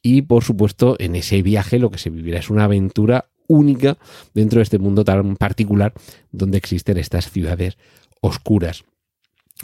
Y 0.00 0.22
por 0.22 0.44
supuesto, 0.44 0.94
en 1.00 1.16
ese 1.16 1.42
viaje 1.42 1.80
lo 1.80 1.90
que 1.90 1.98
se 1.98 2.10
vivirá 2.10 2.38
es 2.38 2.50
una 2.50 2.64
aventura 2.64 3.30
única 3.48 3.98
dentro 4.32 4.60
de 4.60 4.62
este 4.62 4.78
mundo 4.78 5.02
tan 5.02 5.34
particular 5.34 5.92
donde 6.30 6.56
existen 6.56 6.98
estas 6.98 7.32
ciudades 7.32 7.78
oscuras. 8.20 8.84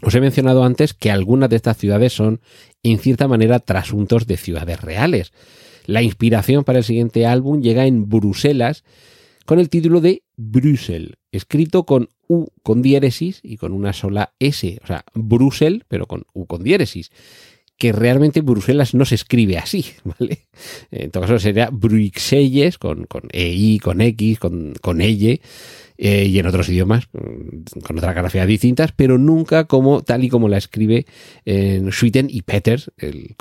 Os 0.00 0.14
he 0.14 0.20
mencionado 0.20 0.64
antes 0.64 0.94
que 0.94 1.10
algunas 1.10 1.50
de 1.50 1.56
estas 1.56 1.76
ciudades 1.76 2.12
son, 2.12 2.40
en 2.82 2.98
cierta 2.98 3.28
manera, 3.28 3.60
trasuntos 3.60 4.26
de 4.26 4.36
ciudades 4.36 4.80
reales. 4.80 5.32
La 5.86 6.02
inspiración 6.02 6.64
para 6.64 6.78
el 6.78 6.84
siguiente 6.84 7.26
álbum 7.26 7.60
llega 7.60 7.86
en 7.86 8.08
Bruselas 8.08 8.84
con 9.44 9.58
el 9.58 9.68
título 9.68 10.00
de 10.00 10.22
Brüssel, 10.36 11.16
escrito 11.30 11.84
con 11.84 12.08
U 12.28 12.46
con 12.62 12.80
diéresis 12.80 13.40
y 13.42 13.56
con 13.56 13.72
una 13.72 13.92
sola 13.92 14.32
S, 14.38 14.78
o 14.82 14.86
sea, 14.86 15.04
Brüssel, 15.14 15.84
pero 15.88 16.06
con 16.06 16.24
U 16.32 16.46
con 16.46 16.62
diéresis, 16.62 17.10
que 17.76 17.92
realmente 17.92 18.42
Bruselas 18.42 18.94
no 18.94 19.04
se 19.04 19.16
escribe 19.16 19.58
así, 19.58 19.84
¿vale? 20.04 20.46
En 20.90 21.10
todo 21.10 21.22
caso 21.22 21.38
sería 21.38 21.68
Bruxelles 21.72 22.78
con, 22.78 23.04
con 23.04 23.22
EI, 23.32 23.78
con 23.80 24.00
X, 24.00 24.38
con, 24.38 24.74
con 24.80 25.00
Elle, 25.00 25.40
eh, 25.98 26.24
y 26.26 26.38
en 26.38 26.46
otros 26.46 26.68
idiomas 26.68 27.08
mm, 27.12 27.80
con 27.82 27.98
otras 27.98 28.14
grafías 28.14 28.46
distintas, 28.46 28.92
pero 28.92 29.18
nunca 29.18 29.64
como 29.64 30.02
tal 30.02 30.24
y 30.24 30.28
como 30.28 30.48
la 30.48 30.58
escribe 30.58 31.06
Schuiten 31.44 32.28
y 32.30 32.42
Peters, 32.42 32.90
el 32.98 33.34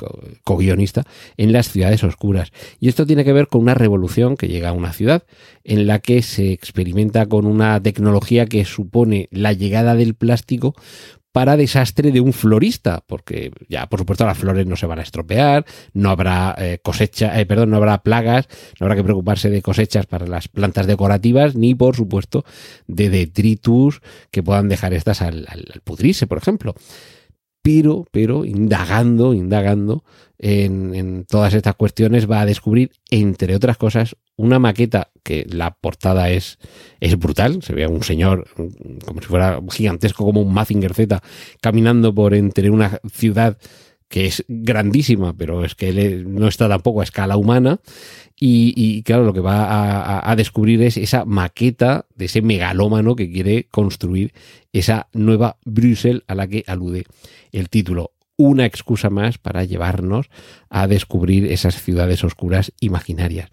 co-guionista, 0.43 1.03
en 1.37 1.53
las 1.53 1.69
ciudades 1.69 2.03
oscuras. 2.03 2.51
Y 2.79 2.89
esto 2.89 3.05
tiene 3.05 3.23
que 3.23 3.33
ver 3.33 3.47
con 3.47 3.61
una 3.61 3.73
revolución 3.73 4.37
que 4.37 4.47
llega 4.47 4.69
a 4.69 4.73
una 4.73 4.93
ciudad 4.93 5.23
en 5.63 5.87
la 5.87 5.99
que 5.99 6.21
se 6.21 6.51
experimenta 6.51 7.25
con 7.25 7.45
una 7.45 7.81
tecnología 7.81 8.45
que 8.45 8.65
supone 8.65 9.27
la 9.31 9.53
llegada 9.53 9.95
del 9.95 10.15
plástico 10.15 10.75
para 11.31 11.57
desastre 11.57 12.11
de 12.11 12.19
un 12.19 12.33
florista, 12.33 13.03
porque 13.05 13.51
ya 13.69 13.87
por 13.87 13.99
supuesto 13.99 14.25
las 14.25 14.37
flores 14.37 14.65
no 14.65 14.75
se 14.75 14.85
van 14.85 14.99
a 14.99 15.03
estropear, 15.03 15.65
no 15.93 16.09
habrá 16.09 16.55
eh, 16.57 16.79
cosecha, 16.83 17.39
eh, 17.39 17.45
perdón, 17.45 17.69
no 17.69 17.77
habrá 17.77 18.03
plagas, 18.03 18.47
no 18.79 18.85
habrá 18.85 18.95
que 18.95 19.03
preocuparse 19.03 19.49
de 19.49 19.61
cosechas 19.61 20.05
para 20.05 20.27
las 20.27 20.47
plantas 20.47 20.87
decorativas, 20.87 21.55
ni 21.55 21.75
por 21.75 21.95
supuesto 21.95 22.43
de 22.87 23.09
detritus 23.09 24.01
que 24.31 24.43
puedan 24.43 24.69
dejar 24.69 24.93
estas 24.93 25.21
al, 25.21 25.45
al 25.47 25.81
pudrirse, 25.83 26.27
por 26.27 26.37
ejemplo 26.37 26.75
pero, 27.61 28.05
pero 28.11 28.45
indagando, 28.45 29.33
indagando 29.33 30.03
en, 30.39 31.25
todas 31.29 31.53
estas 31.53 31.75
cuestiones 31.75 32.29
va 32.29 32.41
a 32.41 32.45
descubrir, 32.45 32.91
entre 33.09 33.55
otras 33.55 33.77
cosas, 33.77 34.15
una 34.35 34.57
maqueta 34.57 35.11
que 35.23 35.45
la 35.47 35.71
portada 35.71 36.31
es, 36.31 36.57
es 36.99 37.17
brutal. 37.17 37.61
Se 37.61 37.73
ve 37.73 37.83
a 37.83 37.89
un 37.89 38.03
señor 38.03 38.47
como 39.05 39.21
si 39.21 39.27
fuera 39.27 39.59
gigantesco, 39.69 40.25
como 40.25 40.41
un 40.41 40.53
Mazinger 40.53 40.93
Z, 40.93 41.21
caminando 41.61 42.13
por 42.13 42.33
entre 42.33 42.71
una 42.71 42.99
ciudad 43.11 43.57
que 44.11 44.25
es 44.25 44.43
grandísima, 44.49 45.33
pero 45.33 45.63
es 45.63 45.73
que 45.73 46.21
no 46.27 46.49
está 46.49 46.67
tampoco 46.67 46.99
a 46.99 47.05
escala 47.05 47.37
humana. 47.37 47.79
Y, 48.43 49.03
claro, 49.03 49.23
lo 49.23 49.33
que 49.33 49.39
va 49.39 50.29
a, 50.29 50.35
descubrir 50.35 50.81
es 50.81 50.97
esa 50.97 51.25
maqueta 51.25 52.07
de 52.15 52.25
ese 52.25 52.41
megalómano 52.41 53.15
que 53.15 53.31
quiere 53.31 53.67
construir 53.69 54.33
esa 54.73 55.07
nueva 55.13 55.57
Bruselas 55.63 56.23
a 56.27 56.33
la 56.35 56.47
que 56.47 56.63
alude 56.67 57.05
el 57.51 57.69
título. 57.69 58.11
Una 58.37 58.65
excusa 58.65 59.11
más 59.11 59.37
para 59.37 59.63
llevarnos 59.63 60.29
a 60.69 60.87
descubrir 60.87 61.45
esas 61.45 61.79
ciudades 61.79 62.23
oscuras 62.23 62.73
imaginarias. 62.79 63.47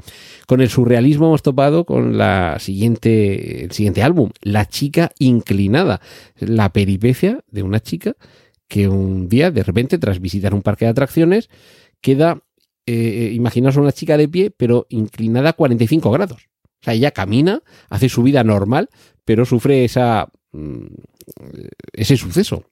Con 0.47 0.63
el 0.63 0.71
surrealismo 0.71 1.27
hemos 1.27 1.43
topado 1.43 1.85
con 1.85 2.17
la 2.17 2.57
siguiente, 2.59 3.65
el 3.65 3.73
siguiente 3.73 4.03
álbum, 4.03 4.31
La 4.41 4.67
chica 4.67 5.13
inclinada, 5.19 6.01
la 6.41 6.73
peripecia 6.73 7.45
de 7.51 7.63
una 7.63 7.81
chica 7.81 8.17
que 8.69 8.87
un 8.87 9.29
día, 9.29 9.51
de 9.51 9.63
repente, 9.63 9.99
tras 9.99 10.21
visitar 10.21 10.55
un 10.55 10.63
parque 10.63 10.85
de 10.85 10.91
atracciones, 10.91 11.49
queda, 12.01 12.43
eh, 12.87 13.33
imaginaos 13.35 13.77
una 13.77 13.93
chica 13.93 14.17
de 14.17 14.29
pie, 14.29 14.51
pero 14.51 14.87
inclinada 14.91 15.51
a 15.51 15.55
45 15.55 16.11
grados. 16.11 16.49
O 16.81 16.85
sea, 16.85 16.95
ella 16.95 17.11
camina, 17.11 17.63
hace 17.89 18.09
su 18.09 18.23
vida 18.23 18.45
normal, 18.45 18.89
pero 19.25 19.45
sufre 19.45 19.85
esa, 19.85 20.29
mm, 20.53 20.87
ese 21.93 22.17
suceso. 22.17 22.65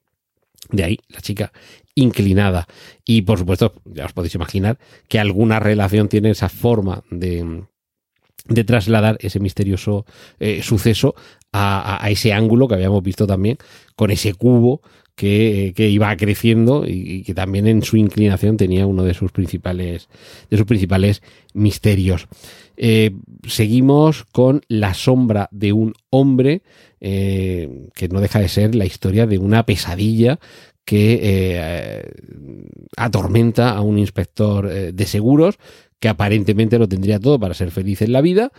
De 0.71 0.83
ahí, 0.83 0.99
la 1.09 1.21
chica 1.21 1.51
inclinada. 1.95 2.67
Y 3.05 3.23
por 3.23 3.39
supuesto, 3.39 3.73
ya 3.85 4.05
os 4.05 4.13
podéis 4.13 4.35
imaginar 4.35 4.77
que 5.07 5.19
alguna 5.19 5.59
relación 5.59 6.09
tiene 6.09 6.31
esa 6.31 6.49
forma 6.49 7.03
de, 7.09 7.63
de 8.45 8.63
trasladar 8.63 9.17
ese 9.19 9.39
misterioso 9.39 10.05
eh, 10.39 10.61
suceso 10.61 11.15
a, 11.51 12.03
a, 12.03 12.09
ese 12.09 12.33
ángulo 12.33 12.67
que 12.67 12.75
habíamos 12.75 13.01
visto 13.03 13.25
también 13.25 13.57
con 13.95 14.11
ese 14.11 14.33
cubo 14.33 14.81
que, 15.17 15.73
iba 15.89 16.15
creciendo 16.15 16.85
y, 16.87 17.23
que 17.23 17.33
también 17.33 17.67
en 17.67 17.81
su 17.81 17.97
inclinación 17.97 18.55
tenía 18.55 18.85
uno 18.85 19.03
de 19.03 19.15
sus 19.15 19.31
principales, 19.31 20.09
de 20.49 20.57
sus 20.57 20.67
principales 20.67 21.23
misterios. 21.55 22.27
Eh, 22.77 23.15
seguimos 23.47 24.25
con 24.25 24.61
La 24.67 24.93
sombra 24.93 25.49
de 25.51 25.73
un 25.73 25.95
hombre, 26.11 26.61
eh, 27.01 27.89
que 27.95 28.09
no 28.09 28.21
deja 28.21 28.39
de 28.39 28.47
ser 28.47 28.75
la 28.75 28.85
historia 28.85 29.25
de 29.25 29.39
una 29.39 29.65
pesadilla 29.65 30.39
que 30.85 31.19
eh, 31.23 32.03
atormenta 32.95 33.71
a 33.71 33.81
un 33.81 33.97
inspector 33.97 34.69
de 34.93 35.05
seguros 35.05 35.57
que 35.99 36.09
aparentemente 36.09 36.77
lo 36.77 36.87
tendría 36.87 37.19
todo 37.19 37.39
para 37.39 37.55
ser 37.55 37.71
feliz 37.71 38.03
en 38.03 38.11
la 38.11 38.21
vida, 38.21 38.51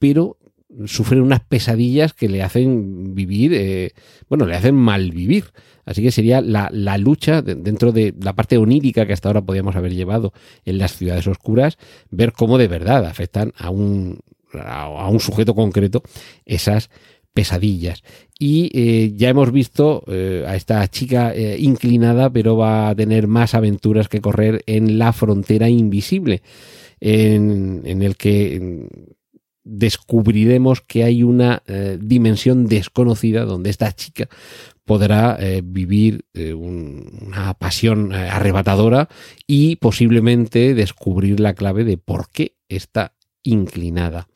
pero 0.00 0.38
sufre 0.86 1.20
unas 1.20 1.40
pesadillas 1.40 2.12
que 2.12 2.28
le 2.28 2.42
hacen 2.42 3.14
vivir, 3.14 3.92
bueno, 4.28 4.46
le 4.46 4.56
hacen 4.56 4.74
mal 4.74 5.10
vivir. 5.10 5.44
Así 5.84 6.02
que 6.02 6.12
sería 6.12 6.40
la, 6.40 6.98
lucha 6.98 7.42
dentro 7.42 7.90
de 7.90 8.14
la 8.20 8.34
parte 8.34 8.58
onírica 8.58 9.06
que 9.06 9.12
hasta 9.12 9.28
ahora 9.28 9.42
podíamos 9.42 9.74
haber 9.76 9.94
llevado 9.94 10.32
en 10.64 10.78
las 10.78 10.96
ciudades 10.96 11.26
oscuras, 11.26 11.78
ver 12.10 12.32
cómo 12.32 12.58
de 12.58 12.68
verdad 12.68 13.04
afectan 13.06 13.52
a 13.58 13.70
un, 13.70 14.20
a 14.52 15.08
un 15.08 15.20
sujeto 15.20 15.54
concreto 15.54 16.02
esas 16.44 16.90
pesadillas. 17.32 18.02
Y 18.38 18.70
eh, 18.72 19.12
ya 19.14 19.28
hemos 19.28 19.52
visto 19.52 20.02
eh, 20.06 20.44
a 20.46 20.56
esta 20.56 20.86
chica 20.88 21.34
eh, 21.34 21.56
inclinada, 21.58 22.30
pero 22.30 22.56
va 22.56 22.90
a 22.90 22.94
tener 22.94 23.26
más 23.26 23.54
aventuras 23.54 24.08
que 24.08 24.20
correr 24.20 24.62
en 24.66 24.98
la 24.98 25.12
frontera 25.12 25.68
invisible, 25.68 26.42
en, 27.00 27.82
en 27.84 28.02
el 28.02 28.16
que 28.16 28.88
descubriremos 29.64 30.80
que 30.80 31.04
hay 31.04 31.22
una 31.22 31.62
dimensión 31.98 32.66
desconocida 32.66 33.44
donde 33.44 33.70
esta 33.70 33.92
chica 33.92 34.28
podrá 34.90 35.36
eh, 35.38 35.62
vivir 35.64 36.24
eh, 36.34 36.52
una 36.52 37.54
pasión 37.54 38.12
eh, 38.12 38.28
arrebatadora 38.28 39.08
y 39.46 39.76
posiblemente 39.76 40.74
descubrir 40.74 41.38
la 41.38 41.54
clave 41.54 41.84
de 41.84 41.96
por 41.96 42.28
qué 42.28 42.56
está 42.68 43.14
inclinada. 43.44 44.26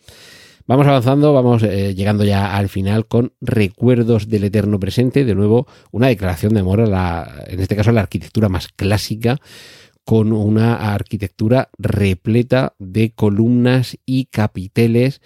Vamos 0.69 0.87
avanzando, 0.87 1.33
vamos 1.33 1.63
llegando 1.63 2.23
ya 2.23 2.57
al 2.57 2.69
final 2.69 3.07
con 3.07 3.33
recuerdos 3.41 4.29
del 4.29 4.45
eterno 4.45 4.79
presente. 4.79 5.25
De 5.25 5.35
nuevo, 5.35 5.67
una 5.91 6.07
declaración 6.07 6.55
de 6.55 6.61
amor 6.61 6.81
a 6.81 6.87
la, 6.87 7.45
en 7.49 7.59
este 7.59 7.75
caso, 7.75 7.91
a 7.91 7.93
la 7.93 8.03
arquitectura 8.03 8.49
más 8.49 8.69
clásica, 8.69 9.41
con 10.05 10.33
una 10.33 10.93
arquitectura 10.95 11.71
repleta 11.79 12.75
de 12.79 13.13
columnas 13.13 13.97
y 14.05 14.27
capiteles 14.27 15.23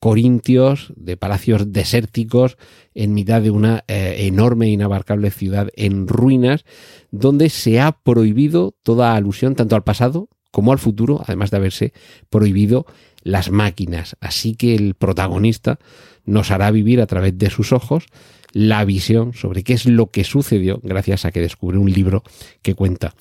corintios, 0.00 0.92
de 0.96 1.16
palacios 1.16 1.72
desérticos, 1.72 2.56
en 2.94 3.14
mitad 3.14 3.42
de 3.42 3.50
una 3.50 3.84
eh, 3.86 4.16
enorme 4.20 4.66
e 4.66 4.70
inabarcable 4.70 5.30
ciudad 5.30 5.68
en 5.76 6.08
ruinas, 6.08 6.64
donde 7.10 7.50
se 7.50 7.80
ha 7.80 7.92
prohibido 7.92 8.74
toda 8.82 9.14
alusión 9.14 9.54
tanto 9.54 9.76
al 9.76 9.84
pasado 9.84 10.28
como 10.50 10.72
al 10.72 10.78
futuro, 10.78 11.22
además 11.24 11.50
de 11.50 11.56
haberse 11.58 11.92
prohibido 12.30 12.86
las 13.22 13.50
máquinas. 13.50 14.16
Así 14.20 14.54
que 14.54 14.74
el 14.74 14.94
protagonista 14.94 15.78
nos 16.24 16.50
hará 16.50 16.70
vivir 16.70 17.00
a 17.00 17.06
través 17.06 17.38
de 17.38 17.50
sus 17.50 17.72
ojos 17.72 18.06
la 18.52 18.84
visión 18.84 19.34
sobre 19.34 19.62
qué 19.62 19.74
es 19.74 19.86
lo 19.86 20.10
que 20.10 20.24
sucedió 20.24 20.80
gracias 20.82 21.24
a 21.24 21.30
que 21.30 21.40
descubre 21.40 21.78
un 21.78 21.90
libro 21.90 22.22
que 22.60 22.74
cuenta 22.74 23.14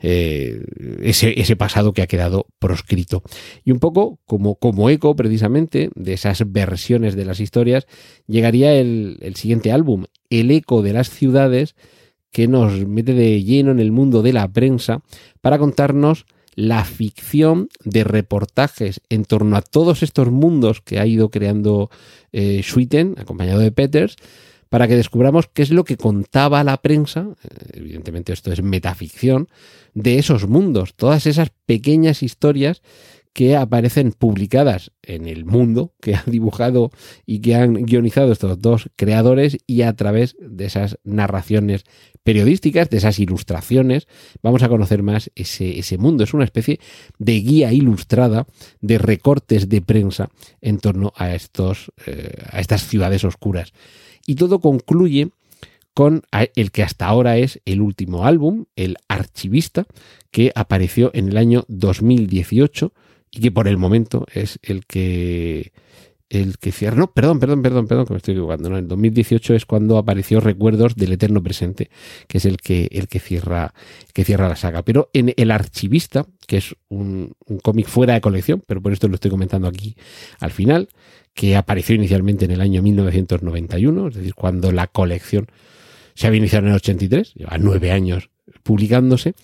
eh, 0.00 0.62
ese, 1.02 1.56
pasado 1.56 1.92
que 1.92 2.02
ha 2.02 2.06
quedado 2.06 2.46
proscrito. 2.58 3.22
Y 3.64 3.72
un 3.72 3.80
poco 3.80 4.20
como, 4.26 4.90
eco 4.90 5.16
precisamente 5.16 5.90
de 5.94 6.12
esas 6.12 6.50
versiones 6.50 7.16
de 7.16 7.24
las 7.24 7.40
historias, 7.40 7.86
llegaría 8.26 8.74
el, 8.74 9.32
siguiente 9.34 9.72
álbum, 9.72 10.04
El 10.30 10.50
eco 10.50 10.82
de 10.82 10.92
las 10.92 11.10
ciudades, 11.10 11.74
que 12.30 12.46
nos 12.46 12.86
mete 12.86 13.14
de 13.14 13.42
lleno 13.42 13.70
en 13.70 13.80
el 13.80 13.90
mundo 13.90 14.22
de 14.22 14.32
la 14.32 14.46
prensa 14.52 15.02
para 15.40 15.58
contarnos 15.58 16.26
la 16.54 16.84
ficción 16.84 17.68
de 17.84 18.04
reportajes 18.04 19.00
en 19.08 19.24
torno 19.24 19.56
a 19.56 19.62
todos 19.62 20.02
estos 20.02 20.30
mundos 20.30 20.80
que 20.80 20.98
ha 20.98 21.06
ido 21.06 21.30
creando 21.30 21.88
eh, 22.32 22.62
acompañado 23.16 23.60
de 23.60 23.72
Peters, 23.72 24.16
para 24.68 24.88
que 24.88 24.96
descubramos 24.96 25.48
qué 25.48 25.62
es 25.62 25.70
lo 25.70 25.84
que 25.84 25.96
contaba 25.96 26.64
la 26.64 26.76
prensa, 26.78 27.28
eh, 27.42 27.48
evidentemente 27.74 28.32
esto 28.32 28.52
es 28.52 28.62
metaficción, 28.62 29.48
de 29.94 30.18
esos 30.18 30.46
mundos, 30.48 30.94
todas 30.94 31.26
esas 31.26 31.50
pequeñas 31.66 32.22
historias 32.22 32.82
que 33.32 33.54
aparecen 33.54 34.10
publicadas 34.10 34.90
en 35.02 35.28
el 35.28 35.44
mundo 35.44 35.94
que 36.00 36.14
han 36.16 36.24
dibujado 36.26 36.90
y 37.24 37.40
que 37.40 37.54
han 37.54 37.74
guionizado 37.74 38.32
estos 38.32 38.60
dos 38.60 38.90
creadores 38.96 39.58
y 39.66 39.82
a 39.82 39.94
través 39.94 40.36
de 40.40 40.64
esas 40.64 40.98
narraciones 41.04 41.84
periodísticas, 42.24 42.90
de 42.90 42.98
esas 42.98 43.18
ilustraciones, 43.20 44.08
vamos 44.42 44.62
a 44.62 44.68
conocer 44.68 45.02
más 45.02 45.30
ese, 45.34 45.78
ese 45.78 45.98
mundo. 45.98 46.24
Es 46.24 46.34
una 46.34 46.44
especie 46.44 46.80
de 47.18 47.40
guía 47.40 47.72
ilustrada 47.72 48.46
de 48.80 48.98
recortes 48.98 49.68
de 49.68 49.82
prensa 49.82 50.30
en 50.60 50.78
torno 50.78 51.12
a, 51.16 51.34
estos, 51.34 51.92
eh, 52.06 52.34
a 52.50 52.60
estas 52.60 52.86
ciudades 52.86 53.24
oscuras. 53.24 53.72
Y 54.28 54.34
todo 54.34 54.60
concluye 54.60 55.30
con 55.94 56.22
el 56.54 56.70
que 56.70 56.82
hasta 56.82 57.06
ahora 57.06 57.38
es 57.38 57.62
el 57.64 57.80
último 57.80 58.26
álbum, 58.26 58.66
El 58.76 58.98
Archivista, 59.08 59.86
que 60.30 60.52
apareció 60.54 61.10
en 61.14 61.30
el 61.30 61.38
año 61.38 61.64
2018 61.68 62.92
y 63.30 63.40
que 63.40 63.50
por 63.50 63.68
el 63.68 63.78
momento 63.78 64.26
es 64.34 64.58
el 64.62 64.84
que 64.84 65.72
el 66.28 66.58
que 66.58 66.72
cierra. 66.72 66.96
No, 66.96 67.10
perdón, 67.10 67.40
perdón, 67.40 67.62
perdón, 67.62 67.86
perdón, 67.88 68.04
que 68.06 68.12
me 68.12 68.18
estoy 68.18 68.34
equivocando. 68.34 68.68
En 68.68 68.74
el 68.74 68.86
2018 68.86 69.54
es 69.54 69.64
cuando 69.64 69.96
apareció 69.96 70.40
Recuerdos 70.40 70.94
del 70.94 71.12
Eterno 71.12 71.42
Presente, 71.42 71.88
que 72.26 72.36
es 72.36 72.44
el 72.44 72.58
que, 72.58 72.88
el 72.92 73.08
que 73.08 73.18
cierra, 73.18 73.72
que 74.12 74.24
cierra 74.24 74.46
la 74.46 74.56
saga. 74.56 74.82
Pero 74.82 75.08
en 75.14 75.32
El 75.38 75.50
Archivista, 75.50 76.26
que 76.46 76.58
es 76.58 76.76
un 76.90 77.34
cómic 77.62 77.86
fuera 77.88 78.12
de 78.12 78.20
colección, 78.20 78.62
pero 78.66 78.82
por 78.82 78.92
esto 78.92 79.08
lo 79.08 79.14
estoy 79.14 79.30
comentando 79.30 79.68
aquí 79.68 79.96
al 80.38 80.50
final, 80.50 80.90
que 81.38 81.54
apareció 81.54 81.94
inicialmente 81.94 82.46
en 82.46 82.50
el 82.50 82.60
año 82.60 82.82
1991, 82.82 84.08
es 84.08 84.14
decir, 84.16 84.34
cuando 84.34 84.72
la 84.72 84.88
colección 84.88 85.46
se 86.14 86.26
había 86.26 86.38
iniciado 86.38 86.66
en 86.66 86.70
el 86.70 86.76
83, 86.78 87.34
lleva 87.34 87.56
nueve 87.58 87.92
años 87.92 88.28
publicándose 88.64 89.36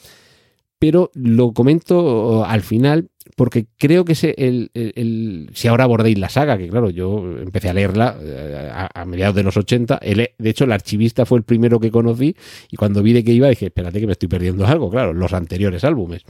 pero 0.84 1.10
lo 1.14 1.54
comento 1.54 2.44
al 2.44 2.60
final 2.60 3.08
porque 3.36 3.64
creo 3.78 4.04
que 4.04 4.12
el, 4.36 5.50
si 5.54 5.66
ahora 5.66 5.84
abordáis 5.84 6.18
la 6.18 6.28
saga, 6.28 6.58
que 6.58 6.68
claro, 6.68 6.90
yo 6.90 7.38
empecé 7.40 7.70
a 7.70 7.72
leerla 7.72 8.14
eh, 8.20 8.70
a, 8.94 9.04
mediados 9.06 9.34
de 9.34 9.44
los 9.44 9.56
80, 9.56 9.98
de 9.98 10.34
hecho 10.50 10.64
el 10.64 10.72
archivista 10.72 11.24
fue 11.24 11.38
el 11.38 11.44
primero 11.44 11.80
que 11.80 11.90
conocí 11.90 12.36
y 12.70 12.76
cuando 12.76 13.02
vi 13.02 13.14
de 13.14 13.24
qué 13.24 13.32
iba 13.32 13.48
dije, 13.48 13.66
espérate 13.66 13.98
que 13.98 14.06
me 14.06 14.12
estoy 14.12 14.28
perdiendo 14.28 14.66
algo, 14.66 14.90
claro, 14.90 15.14
los 15.14 15.32
anteriores 15.32 15.84
álbumes. 15.84 16.22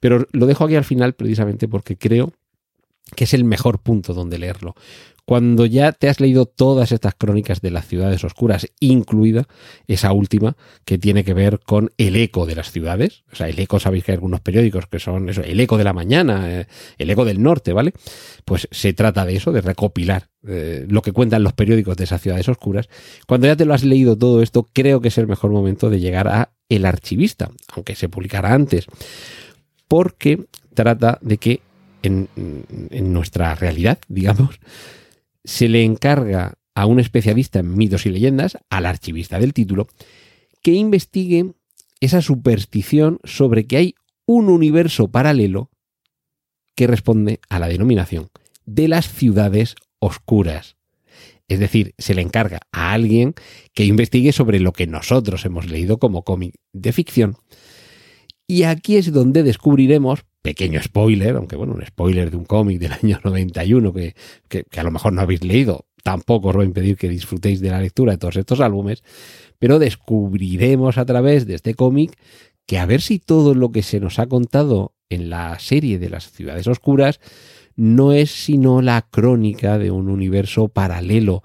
Pero 0.00 0.26
lo 0.32 0.44
dejo 0.44 0.64
aquí 0.64 0.74
al 0.74 0.84
final 0.84 1.14
precisamente 1.14 1.66
porque 1.66 1.96
creo 1.96 2.34
que 3.14 3.24
es 3.24 3.34
el 3.34 3.44
mejor 3.44 3.80
punto 3.80 4.14
donde 4.14 4.38
leerlo 4.38 4.74
cuando 5.24 5.64
ya 5.64 5.92
te 5.92 6.08
has 6.08 6.20
leído 6.20 6.46
todas 6.46 6.92
estas 6.92 7.14
crónicas 7.14 7.62
de 7.62 7.70
las 7.70 7.86
ciudades 7.86 8.22
oscuras, 8.24 8.68
incluida 8.78 9.46
esa 9.86 10.12
última 10.12 10.56
que 10.84 10.98
tiene 10.98 11.24
que 11.24 11.32
ver 11.32 11.60
con 11.60 11.90
el 11.96 12.16
eco 12.16 12.44
de 12.44 12.54
las 12.54 12.70
ciudades. 12.70 13.24
O 13.32 13.36
sea, 13.36 13.48
el 13.48 13.58
eco, 13.58 13.80
sabéis 13.80 14.04
que 14.04 14.12
hay 14.12 14.16
algunos 14.16 14.40
periódicos 14.40 14.86
que 14.86 14.98
son 14.98 15.28
eso, 15.30 15.42
el 15.42 15.58
eco 15.60 15.78
de 15.78 15.84
la 15.84 15.94
mañana, 15.94 16.60
eh, 16.60 16.66
el 16.98 17.08
eco 17.08 17.24
del 17.24 17.42
norte, 17.42 17.72
¿vale? 17.72 17.94
Pues 18.44 18.68
se 18.70 18.92
trata 18.92 19.24
de 19.24 19.36
eso, 19.36 19.50
de 19.50 19.62
recopilar 19.62 20.28
eh, 20.46 20.84
lo 20.88 21.00
que 21.00 21.12
cuentan 21.12 21.42
los 21.42 21.54
periódicos 21.54 21.96
de 21.96 22.04
esas 22.04 22.20
ciudades 22.20 22.48
oscuras. 22.48 22.88
Cuando 23.26 23.46
ya 23.46 23.56
te 23.56 23.64
lo 23.64 23.72
has 23.72 23.84
leído 23.84 24.18
todo 24.18 24.42
esto, 24.42 24.68
creo 24.74 25.00
que 25.00 25.08
es 25.08 25.16
el 25.16 25.26
mejor 25.26 25.50
momento 25.50 25.88
de 25.88 26.00
llegar 26.00 26.28
a 26.28 26.50
El 26.68 26.84
Archivista, 26.84 27.50
aunque 27.74 27.94
se 27.94 28.10
publicará 28.10 28.52
antes, 28.52 28.86
porque 29.88 30.44
trata 30.74 31.18
de 31.22 31.38
que 31.38 31.60
en, 32.04 33.12
nuestra 33.12 33.54
realidad, 33.54 33.98
digamos, 34.08 34.60
se 35.44 35.68
le 35.68 35.84
encarga 35.84 36.54
a 36.74 36.86
un 36.86 37.00
especialista 37.00 37.60
en 37.60 37.76
mitos 37.76 38.06
y 38.06 38.10
leyendas, 38.10 38.58
al 38.70 38.86
archivista 38.86 39.38
del 39.38 39.54
título, 39.54 39.88
que 40.62 40.72
investigue 40.72 41.52
esa 42.00 42.20
superstición 42.20 43.20
sobre 43.24 43.66
que 43.66 43.76
hay 43.76 43.94
un 44.26 44.48
universo 44.48 45.08
paralelo 45.08 45.70
que 46.74 46.86
responde 46.86 47.40
a 47.48 47.58
la 47.58 47.68
denominación 47.68 48.28
de 48.66 48.88
las 48.88 49.08
ciudades 49.08 49.76
oscuras. 49.98 50.76
Es 51.46 51.58
decir, 51.58 51.94
se 51.98 52.14
le 52.14 52.22
encarga 52.22 52.60
a 52.72 52.92
alguien 52.92 53.34
que 53.74 53.84
investigue 53.84 54.32
sobre 54.32 54.60
lo 54.60 54.72
que 54.72 54.86
nosotros 54.86 55.44
hemos 55.44 55.68
leído 55.68 55.98
como 55.98 56.24
cómic 56.24 56.56
de 56.72 56.92
ficción. 56.92 57.36
Y 58.46 58.64
aquí 58.64 58.96
es 58.96 59.12
donde 59.12 59.42
descubriremos 59.42 60.24
pequeño 60.44 60.82
spoiler, 60.82 61.36
aunque 61.36 61.56
bueno, 61.56 61.72
un 61.72 61.86
spoiler 61.86 62.30
de 62.30 62.36
un 62.36 62.44
cómic 62.44 62.78
del 62.78 62.92
año 63.02 63.18
91 63.24 63.94
que, 63.94 64.14
que, 64.46 64.64
que, 64.64 64.78
a 64.78 64.82
lo 64.82 64.90
mejor 64.90 65.14
no 65.14 65.22
habéis 65.22 65.42
leído, 65.42 65.86
tampoco 66.02 66.50
os 66.50 66.56
va 66.58 66.60
a 66.60 66.66
impedir 66.66 66.98
que 66.98 67.08
disfrutéis 67.08 67.62
de 67.62 67.70
la 67.70 67.80
lectura 67.80 68.12
de 68.12 68.18
todos 68.18 68.36
estos 68.36 68.60
álbumes, 68.60 69.02
pero 69.58 69.78
descubriremos 69.78 70.98
a 70.98 71.06
través 71.06 71.46
de 71.46 71.54
este 71.54 71.74
cómic 71.74 72.18
que 72.66 72.78
a 72.78 72.84
ver 72.84 73.00
si 73.00 73.18
todo 73.18 73.54
lo 73.54 73.72
que 73.72 73.82
se 73.82 74.00
nos 74.00 74.18
ha 74.18 74.26
contado 74.26 74.92
en 75.08 75.30
la 75.30 75.58
serie 75.58 75.98
de 75.98 76.10
las 76.10 76.30
ciudades 76.30 76.66
oscuras 76.66 77.20
no 77.74 78.12
es 78.12 78.30
sino 78.30 78.82
la 78.82 79.06
crónica 79.10 79.78
de 79.78 79.90
un 79.90 80.10
universo 80.10 80.68
paralelo, 80.68 81.42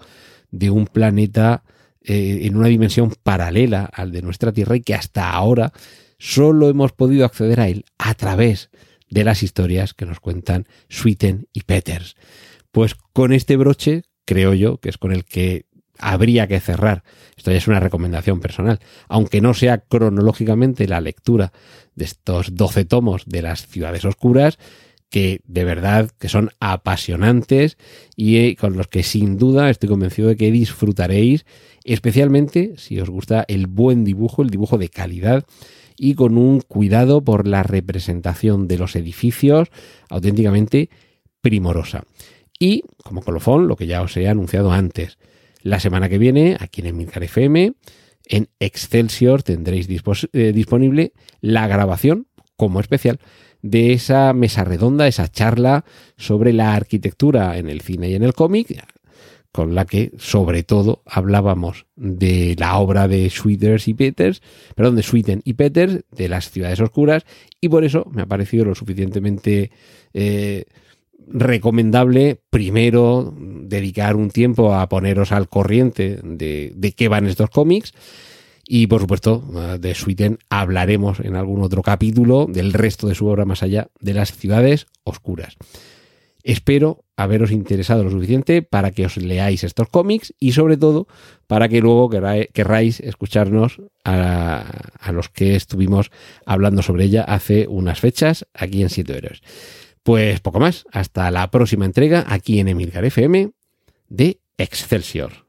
de 0.51 0.71
un 0.71 0.87
planeta 0.87 1.63
eh, 2.01 2.39
en 2.43 2.57
una 2.57 2.67
dimensión 2.67 3.13
paralela 3.23 3.85
al 3.85 4.11
de 4.11 4.21
nuestra 4.21 4.51
Tierra 4.51 4.75
y 4.75 4.81
que 4.81 4.93
hasta 4.93 5.31
ahora 5.31 5.71
solo 6.17 6.67
hemos 6.67 6.91
podido 6.91 7.23
acceder 7.23 7.61
a 7.61 7.69
él 7.69 7.85
a 7.97 8.13
través 8.13 8.69
de 8.73 8.88
las 9.09 9.43
historias 9.43 9.93
que 9.93 10.05
nos 10.05 10.19
cuentan 10.19 10.67
Sweeten 10.89 11.47
y 11.53 11.61
Peters. 11.61 12.15
Pues 12.71 12.95
con 12.95 13.33
este 13.33 13.57
broche, 13.57 14.03
creo 14.25 14.53
yo, 14.53 14.77
que 14.77 14.89
es 14.89 14.97
con 14.97 15.11
el 15.11 15.25
que 15.25 15.65
habría 15.97 16.47
que 16.47 16.59
cerrar. 16.59 17.03
Esto 17.35 17.51
ya 17.51 17.57
es 17.57 17.67
una 17.67 17.79
recomendación 17.79 18.39
personal, 18.39 18.79
aunque 19.07 19.41
no 19.41 19.53
sea 19.53 19.79
cronológicamente 19.79 20.87
la 20.87 21.01
lectura 21.01 21.51
de 21.95 22.05
estos 22.05 22.55
12 22.55 22.85
tomos 22.85 23.23
de 23.25 23.41
las 23.41 23.67
ciudades 23.67 24.05
oscuras, 24.05 24.57
que 25.09 25.41
de 25.45 25.63
verdad 25.63 26.09
que 26.19 26.29
son 26.29 26.51
apasionantes 26.59 27.77
y 28.15 28.37
eh, 28.37 28.55
con 28.55 28.77
los 28.77 28.87
que 28.87 29.03
sin 29.03 29.37
duda 29.37 29.69
estoy 29.69 29.89
convencido 29.89 30.29
de 30.29 30.37
que 30.37 30.51
disfrutaréis, 30.51 31.45
especialmente 31.83 32.75
si 32.77 32.99
os 32.99 33.09
gusta 33.09 33.43
el 33.47 33.67
buen 33.67 34.05
dibujo, 34.05 34.43
el 34.43 34.49
dibujo 34.49 34.77
de 34.77 34.89
calidad 34.89 35.45
y 35.99 36.15
con 36.15 36.37
un 36.37 36.61
cuidado 36.61 37.21
por 37.23 37.45
la 37.45 37.61
representación 37.61 38.67
de 38.69 38.77
los 38.77 38.95
edificios 38.95 39.67
auténticamente 40.09 40.89
primorosa. 41.41 42.05
Y, 42.57 42.83
como 43.03 43.21
colofón, 43.21 43.67
lo 43.67 43.75
que 43.75 43.85
ya 43.85 44.01
os 44.01 44.15
he 44.15 44.29
anunciado 44.29 44.71
antes, 44.71 45.17
la 45.61 45.79
semana 45.81 46.07
que 46.07 46.17
viene, 46.17 46.55
aquí 46.59 46.81
en 46.81 46.87
Emilcar 46.87 47.23
FM, 47.23 47.73
en 48.25 48.47
Excelsior 48.59 49.43
tendréis 49.43 49.87
eh, 50.33 50.53
disponible 50.53 51.13
la 51.41 51.67
grabación, 51.67 52.27
como 52.55 52.79
especial, 52.79 53.19
de 53.61 53.91
esa 53.91 54.31
mesa 54.31 54.63
redonda, 54.63 55.07
esa 55.07 55.27
charla 55.27 55.83
sobre 56.15 56.53
la 56.53 56.75
arquitectura 56.75 57.57
en 57.57 57.67
el 57.69 57.81
cine 57.81 58.09
y 58.09 58.15
en 58.15 58.23
el 58.23 58.33
cómic, 58.33 58.85
con 59.51 59.73
la 59.73 59.85
que 59.85 60.11
sobre 60.17 60.63
todo 60.63 61.01
hablábamos 61.05 61.85
de 61.95 62.55
la 62.57 62.77
obra 62.77 63.07
de 63.07 63.29
Sweeters 63.29 63.87
y 63.87 63.93
Peters, 63.93 64.41
perdón, 64.75 64.95
de 64.95 65.03
Sweeten 65.03 65.41
y 65.43 65.53
Peters, 65.53 66.03
de 66.11 66.29
las 66.29 66.51
ciudades 66.51 66.79
oscuras, 66.79 67.25
y 67.59 67.69
por 67.69 67.83
eso 67.83 68.05
me 68.11 68.21
ha 68.21 68.27
parecido 68.27 68.65
lo 68.65 68.75
suficientemente 68.75 69.71
eh, 70.13 70.65
recomendable 71.27 72.41
primero 72.49 73.33
dedicar 73.37 74.15
un 74.15 74.29
tiempo 74.29 74.73
a 74.73 74.87
poneros 74.89 75.31
al 75.31 75.49
corriente 75.49 76.19
de, 76.23 76.73
de 76.75 76.91
qué 76.91 77.07
van 77.07 77.27
estos 77.27 77.49
cómics. 77.49 77.93
Y 78.71 78.85
por 78.85 79.01
supuesto, 79.01 79.43
de 79.79 79.95
Sweeten 79.95 80.37
hablaremos 80.47 81.21
en 81.21 81.35
algún 81.35 81.63
otro 81.63 81.81
capítulo 81.81 82.45
del 82.47 82.71
resto 82.71 83.07
de 83.07 83.15
su 83.15 83.25
obra 83.25 83.43
más 83.43 83.63
allá 83.63 83.89
de 83.99 84.13
las 84.13 84.31
ciudades 84.31 84.85
oscuras. 85.03 85.57
Espero 86.43 87.03
haberos 87.17 87.51
interesado 87.51 88.03
lo 88.03 88.11
suficiente 88.11 88.61
para 88.61 88.91
que 88.91 89.05
os 89.05 89.17
leáis 89.17 89.63
estos 89.63 89.89
cómics 89.89 90.33
y 90.39 90.53
sobre 90.53 90.77
todo 90.77 91.07
para 91.47 91.67
que 91.67 91.81
luego 91.81 92.09
querráis 92.09 93.01
escucharnos 93.01 93.81
a, 94.05 95.11
los 95.11 95.27
que 95.27 95.55
estuvimos 95.55 96.11
hablando 96.45 96.81
sobre 96.81 97.05
ella 97.05 97.23
hace 97.23 97.67
unas 97.67 97.99
fechas 97.99 98.47
aquí 98.53 98.81
en 98.81 98.89
Siete 98.89 99.17
Héroes. 99.17 99.41
Pues 100.03 100.39
poco 100.39 100.61
más, 100.61 100.85
hasta 100.91 101.29
la 101.29 101.51
próxima 101.51 101.85
entrega 101.85 102.25
aquí 102.27 102.59
en 102.59 102.69
Emilcar 102.69 103.03
FM 103.03 103.51
de 104.07 104.39
Excelsior. 104.57 105.48